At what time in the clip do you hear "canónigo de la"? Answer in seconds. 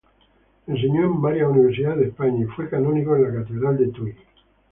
2.67-3.33